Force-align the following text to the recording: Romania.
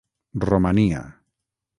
Romania. 0.49 1.01